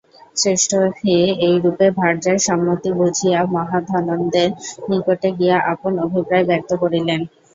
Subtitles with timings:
[0.35, 1.15] শ্রেষ্ঠী
[1.47, 4.49] এই রূপে ভার্যার সম্মতি বুঝিয়া মহাধননন্দনের
[4.89, 7.21] নিকটে গিয়া আপন অভিপ্রায় ব্যক্ত করিলেন।